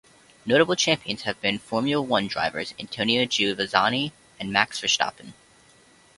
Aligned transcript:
Notable 0.47 0.75
champions 0.75 1.21
have 1.25 1.39
been 1.41 1.59
Formula 1.59 2.01
One 2.01 2.25
drivers 2.25 2.73
Antonio 2.79 3.23
Giovinazzi 3.25 4.11
and 4.39 4.51
Max 4.51 4.79
Verstappen. 4.81 5.33